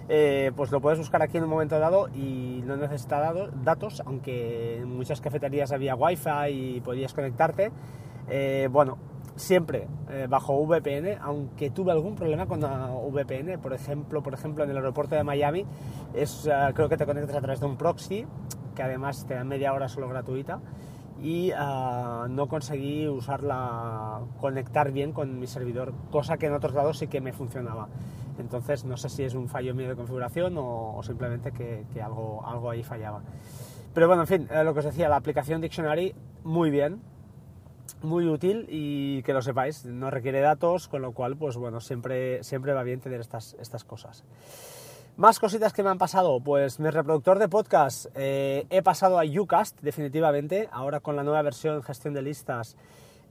Eh, 0.09 0.51
pues 0.55 0.71
lo 0.71 0.81
puedes 0.81 0.99
buscar 0.99 1.21
aquí 1.21 1.37
en 1.37 1.43
un 1.43 1.49
momento 1.49 1.79
dado 1.79 2.09
y 2.09 2.61
no 2.65 2.75
necesita 2.75 3.33
datos, 3.63 4.01
aunque 4.05 4.79
en 4.79 4.97
muchas 4.97 5.21
cafeterías 5.21 5.71
había 5.71 5.95
wifi 5.95 6.49
y 6.49 6.81
podías 6.81 7.13
conectarte. 7.13 7.71
Eh, 8.27 8.67
bueno, 8.69 8.97
siempre 9.35 9.87
eh, 10.09 10.27
bajo 10.29 10.61
VPN, 10.65 11.17
aunque 11.21 11.69
tuve 11.69 11.91
algún 11.91 12.15
problema 12.15 12.45
con 12.45 12.61
la 12.61 12.87
VPN, 12.87 13.59
por 13.61 13.73
ejemplo, 13.73 14.21
por 14.21 14.33
ejemplo 14.33 14.63
en 14.63 14.71
el 14.71 14.77
aeropuerto 14.77 15.15
de 15.15 15.23
Miami, 15.23 15.65
es, 16.13 16.49
creo 16.73 16.89
que 16.89 16.97
te 16.97 17.05
conectas 17.05 17.35
a 17.35 17.41
través 17.41 17.59
de 17.59 17.65
un 17.67 17.77
proxy, 17.77 18.25
que 18.75 18.83
además 18.83 19.25
te 19.27 19.35
da 19.35 19.43
media 19.43 19.73
hora 19.73 19.87
solo 19.87 20.07
gratuita, 20.07 20.59
y 21.21 21.51
no 22.29 22.47
conseguí 22.47 23.07
usarla, 23.07 24.21
conectar 24.39 24.91
bien 24.91 25.11
con 25.13 25.39
mi 25.39 25.47
servidor, 25.47 25.93
cosa 26.09 26.37
que 26.37 26.47
en 26.47 26.53
otros 26.53 26.73
lados 26.73 26.97
sí 26.97 27.07
que 27.07 27.21
me 27.21 27.31
funcionaba. 27.31 27.87
Entonces 28.39 28.85
no 28.85 28.97
sé 28.97 29.09
si 29.09 29.23
es 29.23 29.35
un 29.35 29.47
fallo 29.47 29.75
mío 29.75 29.89
de 29.89 29.95
configuración 29.95 30.55
o, 30.57 30.99
simplemente 31.03 31.51
que, 31.51 32.01
algo, 32.01 32.43
algo 32.45 32.71
ahí 32.71 32.83
fallaba. 32.83 33.21
Pero 33.93 34.07
bueno, 34.07 34.23
en 34.23 34.27
fin, 34.27 34.47
eh, 34.49 34.63
lo 34.63 34.73
que 34.73 34.79
os 34.79 34.85
decía, 34.85 35.09
la 35.09 35.17
aplicación 35.17 35.61
Dictionary 35.61 36.15
muy 36.43 36.71
bien, 36.71 37.01
muy 38.01 38.25
útil 38.27 38.65
y 38.69 39.21
que 39.23 39.33
lo 39.33 39.41
sepáis, 39.41 39.85
no 39.85 40.09
requiere 40.09 40.39
datos, 40.39 40.87
con 40.87 41.01
lo 41.01 41.11
cual, 41.11 41.35
pues 41.37 41.57
bueno, 41.57 41.81
siempre, 41.81 42.43
siempre 42.43 42.73
va 42.73 42.83
bien 42.83 42.99
tener 42.99 43.19
estas, 43.19 43.55
estas 43.59 43.83
cosas. 43.83 44.23
Más 45.17 45.39
cositas 45.39 45.73
que 45.73 45.83
me 45.83 45.89
han 45.89 45.97
pasado, 45.97 46.39
pues 46.39 46.79
mi 46.79 46.89
reproductor 46.89 47.37
de 47.37 47.49
podcast 47.49 48.05
eh, 48.15 48.65
he 48.69 48.81
pasado 48.81 49.19
a 49.19 49.23
Ucast 49.25 49.79
definitivamente, 49.81 50.69
ahora 50.71 51.01
con 51.01 51.17
la 51.17 51.23
nueva 51.23 51.41
versión 51.41 51.83
gestión 51.83 52.13
de 52.13 52.21
listas 52.21 52.77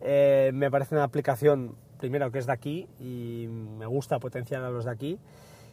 eh, 0.03 0.50
me 0.53 0.71
parece 0.71 0.94
una 0.94 1.05
aplicación 1.05 1.75
primero 1.99 2.31
que 2.31 2.38
es 2.38 2.47
de 2.47 2.53
aquí 2.53 2.87
y 3.00 3.49
me 3.49 3.87
gusta 3.87 4.19
potenciar 4.19 4.62
a 4.62 4.71
los 4.71 4.85
de 4.85 4.91
aquí 4.91 5.19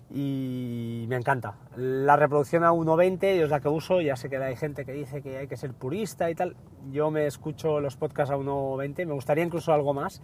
y 0.10 1.06
me 1.10 1.18
encanta. 1.18 1.56
La 1.76 2.16
reproducción 2.16 2.64
a 2.64 2.72
1.20 2.72 3.38
yo 3.38 3.44
es 3.44 3.50
la 3.50 3.60
que 3.60 3.68
uso, 3.68 4.00
ya 4.00 4.16
sé 4.16 4.30
que 4.30 4.38
hay 4.38 4.56
gente 4.56 4.86
que 4.86 4.94
dice 4.94 5.22
que 5.22 5.38
hay 5.38 5.48
que 5.48 5.58
ser 5.58 5.74
purista 5.74 6.32
y 6.32 6.36
tal. 6.36 6.56
Yo 6.90 7.12
me 7.12 7.28
escucho 7.28 7.82
los 7.82 7.98
podcasts 7.98 8.32
a 8.34 8.38
1.20, 8.38 9.06
me 9.06 9.14
gustaría 9.14 9.44
incluso 9.44 9.74
algo 9.74 9.94
más, 9.94 10.22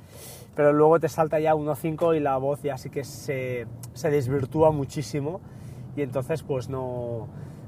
pero 0.55 0.71
luego 0.71 1.01
te 1.01 1.09
salta 1.09 1.41
ya 1.41 1.53
1.5 1.53 2.15
y 2.15 2.21
la 2.21 2.37
voz 2.37 2.63
ya 2.63 2.77
sí 2.77 2.89
que 2.89 3.03
se, 3.03 3.67
se 3.93 4.09
desvirtúa 4.09 4.71
muchísimo 4.71 5.41
y 5.95 6.01
entonces 6.01 6.43
pues 6.43 6.69
no, 6.69 7.27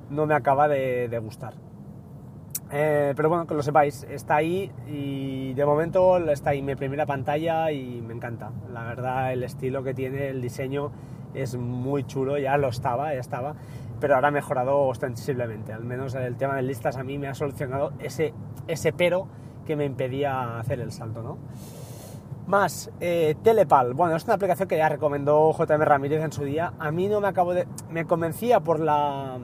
no 0.10 0.26
me 0.26 0.36
acaba 0.36 0.68
de, 0.68 1.08
de 1.08 1.20
gustar. 1.20 1.54
Eh, 2.72 3.14
pero 3.16 3.30
bueno, 3.30 3.46
que 3.46 3.54
lo 3.54 3.62
sepáis, 3.62 4.06
está 4.10 4.38
ahí 4.38 4.72
y 4.88 5.54
de 5.54 5.66
momento 5.66 6.18
está 6.30 6.50
ahí 6.50 6.62
mi 6.62 6.76
primera 6.76 7.06
pantalla 7.06 7.72
y 7.72 8.02
me 8.02 8.14
encanta. 8.14 8.52
La 8.72 8.84
verdad, 8.84 9.34
el 9.34 9.44
estilo 9.44 9.84
que 9.84 9.94
tiene, 9.94 10.30
el 10.30 10.42
diseño 10.42 10.92
es 11.34 11.56
muy 11.56 12.06
chulo, 12.06 12.38
ya 12.38 12.58
lo 12.58 12.70
estaba, 12.70 13.14
ya 13.14 13.20
estaba, 13.20 13.56
pero 14.00 14.16
ahora 14.16 14.30
ha 14.30 14.32
mejorado 14.32 14.80
ostensiblemente. 14.80 15.74
Al 15.74 15.84
menos 15.84 16.16
el 16.16 16.36
tema 16.38 16.56
de 16.56 16.64
listas 16.64 16.98
a 16.98 17.04
mí 17.04 17.18
me 17.18 17.28
ha 17.28 17.36
solucionado 17.36 17.94
ese, 18.00 18.34
ese 18.68 18.94
pero 18.94 19.28
que 19.66 19.76
me 19.76 19.86
impedía 19.86 20.60
hacer 20.60 20.80
el 20.80 20.92
salto, 20.92 21.22
¿no? 21.22 21.38
Más, 22.48 22.92
eh, 23.00 23.36
Telepal. 23.44 23.94
Bueno, 23.94 24.16
es 24.16 24.24
una 24.26 24.36
aplicación 24.36 24.68
que 24.68 24.78
ya 24.78 24.90
recomendó 24.90 25.52
JM 25.52 25.82
Ramírez 25.82 26.24
en 26.24 26.32
su 26.32 26.44
día. 26.44 26.74
A 26.80 26.92
mí 26.92 27.08
no 27.08 27.20
me 27.22 27.28
acabo 27.28 27.54
de... 27.54 27.68
Me 27.90 28.06
convencía 28.06 28.60
por 28.60 28.80
la 28.80 29.40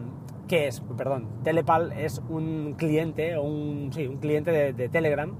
¿Qué 0.51 0.67
es? 0.67 0.81
Perdón, 0.98 1.29
Telepal 1.46 1.93
es 1.93 2.22
un 2.27 2.75
cliente, 2.77 3.38
un, 3.38 3.89
sí, 3.93 4.05
un 4.05 4.17
cliente 4.17 4.51
de, 4.51 4.89
Telegram 4.89 5.34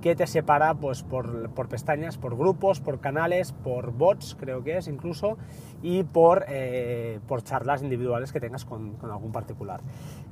que 0.00 0.14
te 0.14 0.26
separa 0.26 0.74
pues, 0.74 1.02
por, 1.02 1.68
pestañas, 1.68 2.18
por 2.18 2.36
grupos, 2.36 2.80
por 2.80 3.00
canales, 3.00 3.52
por 3.52 3.92
bots, 3.92 4.36
creo 4.38 4.62
que 4.62 4.76
es 4.76 4.88
incluso, 4.88 5.36
y 5.82 6.04
por, 6.04 6.44
eh, 6.48 7.20
por 7.26 7.42
charlas 7.42 7.82
individuales 7.82 8.32
que 8.32 8.40
tengas 8.40 8.64
con, 8.64 8.94
con, 8.96 9.10
algún 9.10 9.32
particular. 9.32 9.80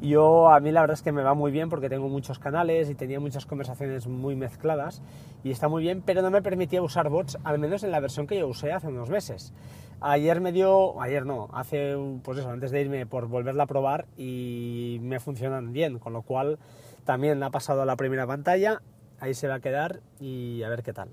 Yo, 0.00 0.50
a 0.50 0.60
mí 0.60 0.70
la 0.70 0.80
verdad 0.80 0.94
es 0.94 1.02
que 1.02 1.12
me 1.12 1.22
va 1.22 1.34
muy 1.34 1.50
bien 1.50 1.68
porque 1.68 1.88
tengo 1.88 2.08
muchos 2.08 2.38
canales 2.38 2.90
y 2.90 2.94
tenía 2.94 3.20
muchas 3.20 3.46
conversaciones 3.46 4.06
muy 4.06 4.36
mezcladas 4.36 5.02
y 5.42 5.50
está 5.50 5.68
muy 5.68 5.82
bien, 5.82 6.02
pero 6.04 6.22
no 6.22 6.30
me 6.30 6.42
permitía 6.42 6.82
usar 6.82 7.08
bots, 7.08 7.38
al 7.44 7.58
menos 7.58 7.82
en 7.82 7.90
la 7.90 8.00
versión 8.00 8.26
que 8.26 8.38
yo 8.38 8.48
usé 8.48 8.72
hace 8.72 8.88
unos 8.88 9.10
meses. 9.10 9.52
Ayer 10.00 10.40
me 10.40 10.52
dio, 10.52 11.00
ayer 11.00 11.24
no, 11.24 11.48
hace, 11.52 11.96
pues 12.22 12.38
eso, 12.38 12.50
antes 12.50 12.70
de 12.70 12.82
irme 12.82 13.06
por 13.06 13.26
volverla 13.26 13.62
a 13.62 13.66
probar 13.66 14.06
y 14.16 14.98
me 15.02 15.18
funcionan 15.20 15.72
bien, 15.72 15.98
con 15.98 16.12
lo 16.12 16.22
cual 16.22 16.58
también 17.04 17.42
ha 17.42 17.50
pasado 17.50 17.82
a 17.82 17.86
la 17.86 17.96
primera 17.96 18.26
pantalla, 18.26 18.82
ahí 19.20 19.34
se 19.34 19.48
va 19.48 19.56
a 19.56 19.60
quedar 19.60 20.00
y 20.20 20.62
a 20.62 20.68
ver 20.68 20.82
qué 20.82 20.92
tal. 20.92 21.08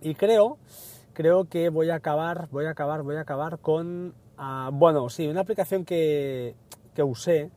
Y 0.00 0.14
creo, 0.14 0.58
creo 1.12 1.46
que 1.46 1.68
voy 1.68 1.90
a 1.90 1.96
acabar, 1.96 2.48
voy 2.50 2.66
a 2.66 2.70
acabar, 2.70 3.02
voy 3.02 3.16
a 3.16 3.20
acabar 3.20 3.58
con, 3.58 4.14
ah, 4.36 4.70
bueno, 4.72 5.08
sí, 5.08 5.26
una 5.26 5.40
aplicación 5.40 5.84
que, 5.84 6.54
que 6.94 7.02
usé, 7.02 7.50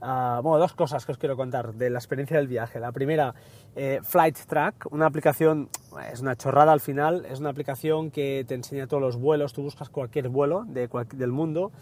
ah, 0.00 0.40
bueno, 0.42 0.58
dos 0.58 0.74
cosas 0.74 1.06
que 1.06 1.12
os 1.12 1.18
quiero 1.18 1.36
contar 1.36 1.74
de 1.74 1.90
la 1.90 1.98
experiencia 1.98 2.36
del 2.36 2.48
viaje. 2.48 2.80
La 2.80 2.92
primera 2.92 3.34
eh, 3.76 4.00
Flight 4.02 4.36
Track, 4.46 4.88
una 4.90 5.06
aplicación, 5.06 5.68
es 6.12 6.20
una 6.20 6.36
chorrada 6.36 6.72
al 6.72 6.80
final, 6.80 7.24
es 7.26 7.40
una 7.40 7.50
aplicación 7.50 8.10
que 8.10 8.44
te 8.46 8.54
enseña 8.54 8.86
todos 8.86 9.02
los 9.02 9.16
vuelos, 9.16 9.52
tú 9.52 9.62
buscas 9.62 9.88
cualquier 9.88 10.28
vuelo 10.28 10.64
de 10.66 10.88
del 11.14 11.32
mundo 11.32 11.72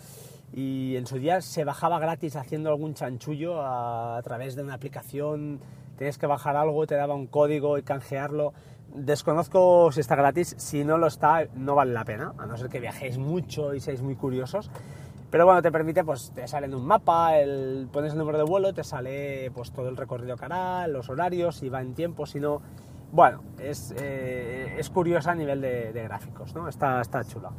y 0.53 0.97
en 0.97 1.07
su 1.07 1.19
día 1.19 1.41
se 1.41 1.65
bajaba 1.65 1.99
gratis 1.99 2.37
haciendo 2.37 2.71
algún 2.71 2.95
chanchullo 2.95 3.61
a, 3.61 4.21
través 4.23 4.55
de 4.57 4.62
una 4.62 4.75
aplicación, 4.75 5.61
tienes 5.97 6.19
que 6.19 6.26
bajar 6.26 6.57
algo, 6.57 6.87
te 6.87 6.95
daba 6.95 7.15
un 7.15 7.26
código 7.26 7.79
y 7.79 7.83
canjearlo. 7.83 8.53
Desconozco 8.95 9.91
si 9.93 10.00
está 10.00 10.17
gratis, 10.17 10.55
si 10.59 10.85
no 10.85 10.99
lo 10.99 11.07
está 11.07 11.47
no 11.55 11.75
vale 11.75 11.93
la 11.93 12.05
pena, 12.05 12.33
a 12.38 12.47
no 12.47 12.57
ser 12.57 12.69
que 12.69 12.81
viajéis 12.81 13.19
mucho 13.19 13.75
y 13.75 13.81
seáis 13.81 14.03
muy 14.03 14.15
curiosos. 14.15 14.71
Pero 15.31 15.45
bueno, 15.45 15.61
te 15.61 15.73
permite, 15.73 16.05
pues 16.05 16.31
te 16.35 16.47
sale 16.47 16.67
en 16.67 16.75
un 16.75 16.87
mapa, 16.87 17.38
el, 17.38 17.88
pones 17.93 18.12
el 18.12 18.19
número 18.19 18.38
de 18.38 18.45
vuelo, 18.45 18.73
te 18.73 18.85
sale 18.85 19.50
pues 19.50 19.73
todo 19.73 19.88
el 19.88 19.97
recorrido 19.97 20.37
canal, 20.37 20.93
los 20.93 21.09
horarios, 21.09 21.57
si 21.57 21.69
va 21.69 21.81
en 21.81 21.95
tiempo, 21.95 22.26
si 22.26 22.41
no... 22.41 22.62
Bueno, 23.12 23.43
es, 23.59 23.95
eh, 23.99 24.76
es 24.79 24.91
curiosa 24.91 25.33
a 25.33 25.35
nivel 25.35 25.61
de, 25.61 26.03
gráficos, 26.05 26.55
¿no? 26.55 26.69
Está, 26.69 27.00
está 27.00 27.25
chula. 27.25 27.50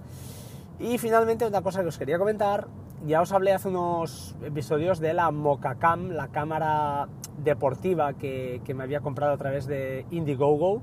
Y 0.80 0.98
finalmente 0.98 1.46
una 1.46 1.62
cosa 1.62 1.82
que 1.82 1.88
os 1.88 1.98
quería 1.98 2.20
comentar, 2.20 2.68
ya 3.06 3.22
os 3.22 3.32
hablé 3.32 3.52
hace 3.52 3.70
unos 3.70 4.36
episodios 4.44 5.00
de 5.00 5.14
la 5.14 5.32
Mocacam, 5.32 6.10
la 6.12 6.28
cámara 6.28 7.08
deportiva 7.44 8.14
que, 8.14 8.62
que 8.64 8.74
me 8.74 8.84
había 8.84 9.00
comprado 9.00 9.34
a 9.34 9.38
través 9.38 9.66
de 9.66 10.06
Indiegogo. 10.12 10.82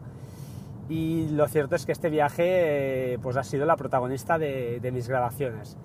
Y 0.88 1.28
lo 1.30 1.48
cierto 1.48 1.76
es 1.76 1.86
que 1.86 1.92
este 1.92 2.10
viaje 2.10 3.14
eh, 3.14 3.18
pues 3.22 3.36
ha 3.36 3.44
sido 3.44 3.66
la 3.66 3.76
protagonista 3.76 4.38
de, 4.38 4.80
de 4.80 4.92
mis 4.92 5.08
grabaciones. 5.08 5.76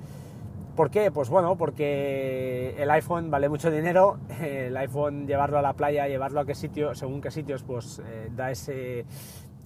¿Por 0.76 0.90
qué? 0.92 1.12
Pues 1.12 1.30
bueno, 1.30 1.56
porque 1.58 2.74
el 2.78 2.90
iPhone 2.92 3.30
vale 3.30 3.50
mucho 3.50 3.70
dinero, 3.70 4.18
el 4.42 4.76
iPhone 4.78 5.28
llevarlo 5.28 5.58
a 5.60 5.62
la 5.62 5.74
playa, 5.74 6.08
llevarlo 6.08 6.40
a 6.40 6.46
qué 6.46 6.56
sitio, 6.56 6.96
según 6.96 7.22
qué 7.22 7.32
sitios, 7.32 7.64
pues 7.64 8.02
eh, 8.06 8.30
da 8.36 8.50
ese, 8.50 9.06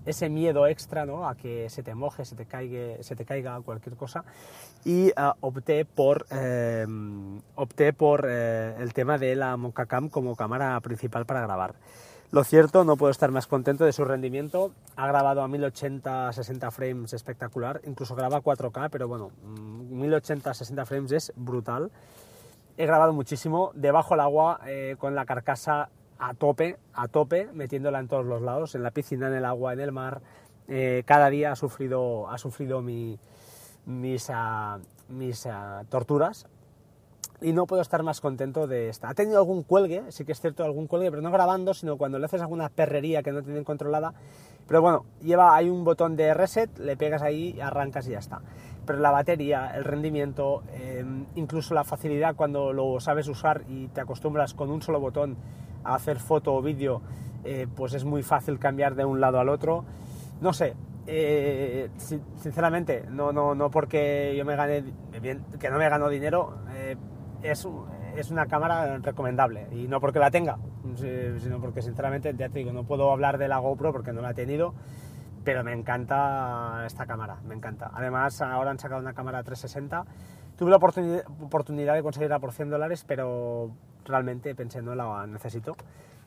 ese 0.05 0.29
miedo 0.29 0.67
extra 0.67 1.05
¿no? 1.05 1.27
a 1.27 1.35
que 1.35 1.69
se 1.69 1.83
te 1.83 1.95
moje, 1.95 2.25
se 2.25 2.35
te 2.35 2.45
caiga, 2.45 3.01
se 3.01 3.15
te 3.15 3.25
caiga 3.25 3.59
cualquier 3.61 3.95
cosa 3.95 4.23
y 4.85 5.09
uh, 5.09 5.33
opté 5.41 5.85
por, 5.85 6.25
eh, 6.31 6.85
opté 7.55 7.93
por 7.93 8.25
eh, 8.27 8.75
el 8.79 8.93
tema 8.93 9.17
de 9.17 9.35
la 9.35 9.55
Moncacam 9.57 10.09
como 10.09 10.35
cámara 10.35 10.79
principal 10.81 11.25
para 11.25 11.41
grabar. 11.41 11.75
Lo 12.33 12.43
cierto, 12.43 12.83
no 12.83 12.97
puedo 12.97 13.11
estar 13.11 13.29
más 13.29 13.45
contento 13.45 13.85
de 13.85 13.93
su 13.93 14.05
rendimiento. 14.05 14.71
Ha 14.95 15.05
grabado 15.05 15.43
a 15.43 15.47
1080 15.47 16.33
60 16.33 16.71
frames 16.71 17.13
espectacular, 17.13 17.79
incluso 17.85 18.15
graba 18.15 18.41
4K, 18.41 18.89
pero 18.89 19.07
bueno, 19.07 19.29
1080 19.91 20.49
mm, 20.49 20.53
60 20.55 20.85
frames 20.87 21.11
es 21.11 21.33
brutal. 21.35 21.91
He 22.75 22.87
grabado 22.87 23.13
muchísimo 23.13 23.69
debajo 23.75 24.15
del 24.15 24.21
agua 24.21 24.59
eh, 24.65 24.95
con 24.97 25.13
la 25.13 25.25
carcasa 25.25 25.89
a 26.29 26.33
tope, 26.33 26.77
a 26.93 27.07
tope, 27.07 27.49
metiéndola 27.53 27.99
en 27.99 28.07
todos 28.07 28.25
los 28.25 28.41
lados, 28.41 28.75
en 28.75 28.83
la 28.83 28.91
piscina, 28.91 29.27
en 29.27 29.33
el 29.33 29.45
agua, 29.45 29.73
en 29.73 29.81
el 29.81 29.91
mar. 29.91 30.21
Eh, 30.69 31.03
cada 31.05 31.29
día 31.29 31.51
ha 31.51 31.55
sufrido, 31.55 32.29
ha 32.29 32.37
sufrido 32.37 32.81
mis, 32.81 33.19
uh, 33.85 34.79
mis 35.09 35.45
uh, 35.45 35.85
torturas, 35.89 36.45
y 37.41 37.51
no 37.51 37.65
puedo 37.65 37.81
estar 37.81 38.03
más 38.03 38.21
contento 38.21 38.67
de 38.67 38.87
esta. 38.87 39.09
Ha 39.09 39.13
tenido 39.13 39.37
algún 39.37 39.63
cuelgue, 39.63 40.03
sí 40.13 40.23
que 40.23 40.31
es 40.31 40.39
cierto, 40.39 40.63
algún 40.63 40.87
cuelgue, 40.87 41.09
pero 41.09 41.21
no 41.21 41.29
grabando, 41.29 41.73
sino 41.73 41.97
cuando 41.97 42.17
le 42.17 42.25
haces 42.25 42.41
alguna 42.41 42.69
perrería 42.69 43.21
que 43.21 43.33
no 43.33 43.43
tienen 43.43 43.65
controlada. 43.65 44.13
Pero 44.65 44.81
bueno, 44.81 45.05
lleva, 45.21 45.53
hay 45.53 45.69
un 45.69 45.83
botón 45.83 46.15
de 46.15 46.33
reset, 46.33 46.77
le 46.79 46.95
pegas 46.95 47.21
ahí, 47.21 47.59
arrancas 47.59 48.07
y 48.07 48.11
ya 48.11 48.19
está. 48.19 48.39
Pero 48.85 48.99
la 48.99 49.11
batería, 49.11 49.71
el 49.75 49.83
rendimiento, 49.83 50.63
em, 50.73 51.25
incluso 51.35 51.73
la 51.73 51.83
facilidad 51.83 52.35
cuando 52.35 52.71
lo 52.71 53.01
sabes 53.01 53.27
usar 53.27 53.63
y 53.67 53.87
te 53.89 53.99
acostumbras 53.99 54.53
con 54.53 54.71
un 54.71 54.81
solo 54.81 55.01
botón 55.01 55.35
hacer 55.83 56.19
foto 56.19 56.53
o 56.53 56.61
vídeo, 56.61 57.01
eh, 57.43 57.67
pues 57.73 57.93
es 57.93 58.05
muy 58.05 58.23
fácil 58.23 58.59
cambiar 58.59 58.95
de 58.95 59.05
un 59.05 59.19
lado 59.19 59.39
al 59.39 59.49
otro. 59.49 59.85
No 60.41 60.53
sé, 60.53 60.75
eh, 61.07 61.89
sinceramente, 61.95 63.05
no, 63.09 63.31
no, 63.31 63.55
no 63.55 63.69
porque 63.69 64.33
yo 64.37 64.45
me 64.45 64.55
gane, 64.55 64.83
que 65.59 65.69
no 65.69 65.77
me 65.77 65.89
gano 65.89 66.09
dinero, 66.09 66.57
eh, 66.75 66.95
es, 67.41 67.67
es 68.15 68.31
una 68.31 68.45
cámara 68.45 68.97
recomendable 68.99 69.67
y 69.71 69.87
no 69.87 69.99
porque 69.99 70.19
la 70.19 70.31
tenga, 70.31 70.57
sino 70.95 71.59
porque 71.59 71.81
sinceramente 71.81 72.33
ya 72.35 72.49
te 72.49 72.59
digo, 72.59 72.71
no 72.71 72.85
puedo 72.85 73.11
hablar 73.11 73.37
de 73.37 73.47
la 73.47 73.57
GoPro 73.57 73.91
porque 73.91 74.13
no 74.13 74.21
la 74.21 74.31
he 74.31 74.33
tenido, 74.33 74.73
pero 75.43 75.63
me 75.63 75.73
encanta 75.73 76.83
esta 76.85 77.05
cámara, 77.05 77.37
me 77.45 77.55
encanta. 77.55 77.91
Además, 77.93 78.41
ahora 78.41 78.71
han 78.71 78.79
sacado 78.79 79.01
una 79.01 79.13
cámara 79.13 79.43
360. 79.43 80.05
Tuve 80.57 80.69
la 80.69 80.77
oportunidad, 80.77 81.95
de 81.95 82.03
conseguirla 82.03 82.39
por 82.39 82.53
100 82.53 82.69
dólares, 82.69 83.03
pero 83.07 83.71
realmente 84.05 84.55
pensé 84.55 84.81
no 84.81 84.95
la 84.95 85.25
necesito 85.27 85.75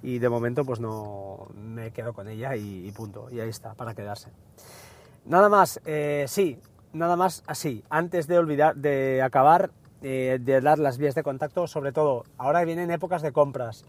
y 0.03 0.19
de 0.19 0.29
momento 0.29 0.65
pues 0.65 0.81
no 0.81 1.49
me 1.55 1.91
quedo 1.91 2.13
con 2.13 2.29
ella 2.29 2.55
y, 2.57 2.91
punto, 2.93 3.29
y 3.31 3.41
ahí 3.41 3.49
está, 3.49 3.75
para 3.75 3.95
quedarse. 3.95 4.31
Nada 5.25 5.49
más, 5.49 5.81
eh, 5.85 6.27
sí, 6.29 6.61
nada 6.93 7.17
más 7.17 7.43
así. 7.47 7.83
Antes 7.91 8.27
de 8.27 8.39
olvidar, 8.39 8.77
de 8.77 9.23
acabar, 9.23 9.71
eh, 10.03 10.39
de 10.41 10.61
dar 10.61 10.79
las 10.79 10.99
vías 10.99 11.15
de 11.15 11.23
contacto, 11.23 11.67
sobre 11.67 11.93
todo 11.93 12.25
ahora 12.39 12.65
vienen 12.65 12.91
épocas 12.91 13.23
de 13.23 13.33
compras. 13.33 13.85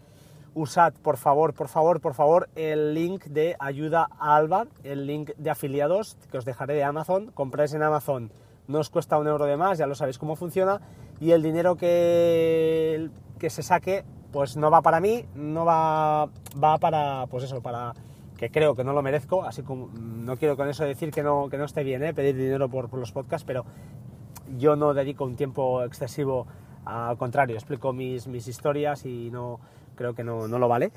Usad, 0.55 0.93
por 0.93 1.17
favor, 1.17 1.53
por 1.53 1.67
favor, 1.67 2.01
por 2.01 2.15
favor, 2.15 2.49
el 2.55 2.95
link 2.95 3.25
de 3.25 3.55
ayuda 3.59 4.09
a 4.17 4.35
Alba, 4.35 4.65
el 4.83 5.05
link 5.05 5.29
de 5.37 5.51
afiliados 5.51 6.17
que 6.31 6.39
os 6.39 6.45
dejaré 6.45 6.73
de 6.73 6.83
Amazon. 6.83 7.27
Compráis 7.27 7.73
en 7.73 7.83
Amazon, 7.83 8.31
no 8.67 8.79
os 8.79 8.89
cuesta 8.89 9.19
un 9.19 9.27
euro 9.27 9.45
de 9.45 9.55
más, 9.55 9.77
ya 9.77 9.85
lo 9.85 9.93
sabéis 9.93 10.17
cómo 10.17 10.35
funciona. 10.35 10.81
Y 11.19 11.31
el 11.31 11.43
dinero 11.43 11.75
que, 11.75 13.09
que 13.37 13.49
se 13.49 13.63
saque, 13.63 14.03
pues 14.31 14.57
no 14.57 14.69
va 14.69 14.81
para 14.81 14.99
mí, 14.99 15.25
no 15.35 15.65
va, 15.65 16.29
va 16.61 16.77
para, 16.77 17.25
pues 17.27 17.43
eso, 17.43 17.61
para 17.61 17.93
que 18.37 18.49
creo 18.51 18.75
que 18.75 18.83
no 18.83 18.93
lo 18.93 19.01
merezco, 19.01 19.43
así 19.43 19.63
como 19.63 19.89
no 19.93 20.37
quiero 20.37 20.55
con 20.55 20.69
eso 20.69 20.85
decir 20.85 21.11
que 21.11 21.23
no, 21.23 21.49
que 21.49 21.57
no 21.57 21.65
esté 21.65 21.83
bien, 21.83 22.03
¿eh? 22.03 22.13
pedir 22.13 22.35
dinero 22.35 22.69
por, 22.69 22.89
por 22.89 22.99
los 22.99 23.11
podcasts, 23.11 23.45
pero 23.45 23.65
yo 24.57 24.75
no 24.75 24.93
dedico 24.93 25.25
un 25.25 25.35
tiempo 25.35 25.83
excesivo, 25.83 26.47
al 26.85 27.17
contrario, 27.17 27.55
explico 27.55 27.91
mis, 27.93 28.27
mis 28.27 28.47
historias 28.47 29.05
y 29.05 29.29
no 29.31 29.59
creo 29.95 30.13
que 30.13 30.23
no, 30.23 30.47
no, 30.47 30.59
lo 30.59 30.67
vale. 30.67 30.91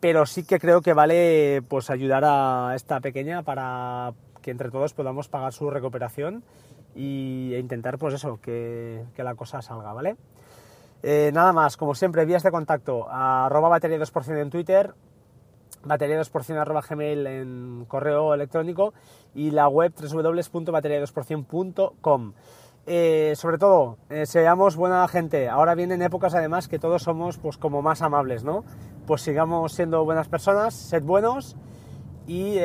Pero 0.00 0.24
sí 0.24 0.44
que 0.44 0.60
creo 0.60 0.80
que 0.80 0.92
vale 0.92 1.62
pues 1.68 1.90
ayudar 1.90 2.22
a 2.24 2.72
esta 2.74 3.00
pequeña 3.00 3.42
para 3.42 4.14
que 4.40 4.50
entre 4.50 4.70
todos 4.70 4.94
podamos 4.94 5.28
pagar 5.28 5.52
su 5.52 5.68
recuperación 5.70 6.44
y, 6.94 7.52
e 7.54 7.58
intentar 7.58 7.98
pues 7.98 8.14
eso, 8.14 8.40
que, 8.40 9.04
que 9.14 9.24
la 9.24 9.34
cosa 9.34 9.60
salga, 9.60 9.92
¿vale? 9.92 10.16
Eh, 11.02 11.30
nada 11.32 11.52
más, 11.52 11.76
como 11.76 11.94
siempre, 11.94 12.24
vías 12.24 12.42
de 12.42 12.50
contacto, 12.50 13.06
arroba 13.10 13.68
batería 13.68 13.98
2% 13.98 14.40
en 14.40 14.48
Twitter, 14.50 14.94
batería 15.84 16.18
2% 16.20 16.58
arroba 16.58 16.82
gmail 16.88 17.26
en 17.26 17.84
correo 17.86 18.32
electrónico 18.34 18.94
y 19.34 19.50
la 19.50 19.68
web 19.68 19.92
www.batería2%.com. 19.94 22.32
Eh, 22.88 23.32
sobre 23.36 23.58
todo, 23.58 23.98
eh, 24.10 24.26
seamos 24.26 24.76
buena 24.76 25.08
gente. 25.08 25.48
Ahora 25.48 25.74
vienen 25.74 26.02
épocas 26.02 26.34
además 26.34 26.68
que 26.68 26.78
todos 26.78 27.02
somos 27.02 27.36
pues 27.38 27.58
como 27.58 27.82
más 27.82 28.00
amables, 28.00 28.44
¿no? 28.44 28.62
Pues 29.06 29.22
sigamos 29.22 29.72
siendo 29.72 30.04
buenas 30.04 30.28
personas, 30.28 30.74
sed 30.74 31.02
buenos 31.02 31.56
y 32.28 32.58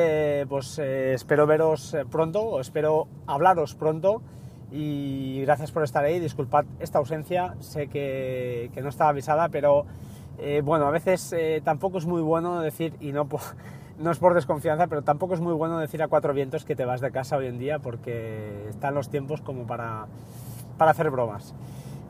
pues 0.48 0.80
espero 0.80 1.46
veros 1.46 1.96
pronto, 2.10 2.40
o 2.40 2.60
espero 2.60 3.06
hablaros 3.28 3.76
pronto 3.76 4.20
y 4.72 5.42
gracias 5.42 5.70
por 5.70 5.84
estar 5.84 6.04
ahí. 6.04 6.18
Disculpad 6.18 6.64
esta 6.80 6.98
ausencia, 6.98 7.54
sé 7.60 7.88
que, 7.88 8.70
que 8.74 8.82
no 8.82 8.88
estaba 8.88 9.10
avisada, 9.10 9.48
pero 9.48 9.86
bueno, 10.64 10.86
a 10.86 10.90
veces 10.90 11.32
tampoco 11.62 11.98
es 11.98 12.06
muy 12.06 12.20
bueno 12.20 12.60
decir 12.60 12.94
y 13.00 13.12
no 13.12 13.28
no 13.98 14.10
es 14.10 14.18
por 14.18 14.34
desconfianza, 14.34 14.86
pero 14.86 15.02
tampoco 15.02 15.34
es 15.34 15.40
muy 15.40 15.52
bueno 15.54 15.78
decir 15.78 16.02
a 16.02 16.08
cuatro 16.08 16.34
vientos 16.34 16.64
que 16.64 16.74
te 16.74 16.84
vas 16.84 17.00
de 17.00 17.10
casa 17.10 17.36
hoy 17.36 17.46
en 17.46 17.58
día 17.58 17.78
porque 17.78 18.66
están 18.68 18.94
los 18.94 19.08
tiempos 19.08 19.40
como 19.40 19.66
para, 19.66 20.06
para 20.76 20.90
hacer 20.90 21.10
bromas. 21.10 21.54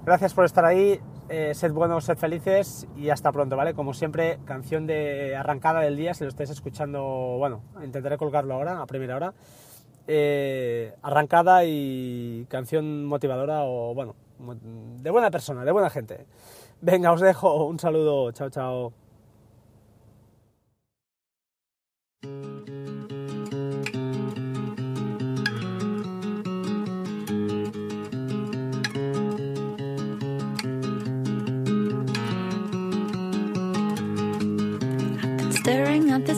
Gracias 0.04 0.34
por 0.34 0.44
estar 0.44 0.64
ahí, 0.64 1.00
eh, 1.28 1.54
sed 1.54 1.72
buenos, 1.72 2.04
sed 2.04 2.16
felices 2.16 2.88
y 2.96 3.10
hasta 3.10 3.30
pronto, 3.30 3.56
¿vale? 3.56 3.74
Como 3.74 3.94
siempre, 3.94 4.38
canción 4.44 4.86
de 4.86 5.36
arrancada 5.36 5.80
del 5.80 5.96
día, 5.96 6.14
si 6.14 6.24
lo 6.24 6.28
estáis 6.28 6.50
escuchando, 6.50 7.02
bueno, 7.38 7.62
intentaré 7.84 8.16
colgarlo 8.16 8.54
ahora, 8.54 8.80
a 8.80 8.86
primera 8.86 9.14
hora. 9.14 9.34
Eh, 10.06 10.94
arrancada 11.02 11.64
y 11.64 12.46
canción 12.48 13.04
motivadora 13.04 13.64
o, 13.64 13.94
bueno, 13.94 14.14
de 14.38 15.10
buena 15.10 15.30
persona, 15.30 15.64
de 15.64 15.72
buena 15.72 15.90
gente. 15.90 16.26
Venga, 16.80 17.12
os 17.12 17.20
dejo, 17.20 17.66
un 17.66 17.78
saludo, 17.78 18.32
chao, 18.32 18.50
chao. 18.50 18.92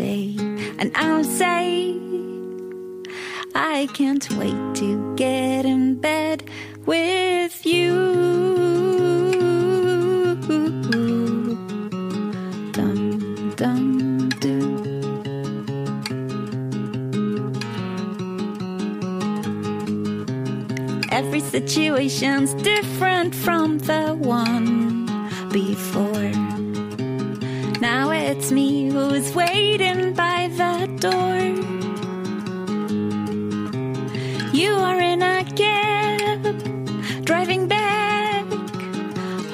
And 0.00 0.92
I'll 0.94 1.24
say, 1.24 1.96
I 3.54 3.88
can't 3.94 4.30
wait 4.36 4.74
to 4.76 5.14
get 5.16 5.64
in 5.64 5.96
bed 6.00 6.44
with 6.86 7.66
you. 7.66 7.94
Dum 12.72 13.52
dum. 13.56 14.30
Every 21.10 21.40
situation's 21.40 22.54
different 22.62 23.34
from 23.34 23.78
the 23.78 24.14
one 24.14 25.06
before. 25.50 26.47
It's 28.40 28.52
me 28.52 28.88
who's 28.88 29.34
waiting 29.34 30.14
by 30.14 30.48
the 30.52 30.86
door. 31.00 31.38
You 34.54 34.70
are 34.74 35.00
in 35.00 35.22
a 35.22 35.42
cab, 35.56 37.24
driving 37.24 37.66
back 37.66 38.44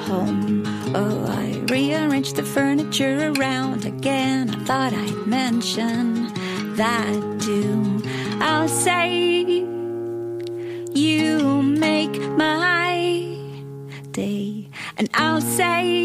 home. 0.05 0.61
Oh, 0.93 1.25
I 1.25 1.63
rearranged 1.67 2.35
the 2.35 2.43
furniture 2.43 3.33
around 3.35 3.85
again. 3.85 4.51
I 4.51 4.63
thought 4.65 4.93
I'd 4.93 5.25
mention 5.25 6.31
that 6.75 7.41
too. 7.41 8.03
I'll 8.39 8.67
say, 8.67 9.65
You 10.93 11.63
make 11.63 12.21
my 12.37 13.25
day, 14.11 14.69
and 14.95 15.09
I'll 15.15 15.41
say, 15.41 16.04